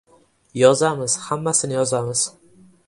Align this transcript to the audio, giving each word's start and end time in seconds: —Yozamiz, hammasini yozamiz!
—Yozamiz, 0.61 1.19
hammasini 1.27 1.81
yozamiz! 1.81 2.27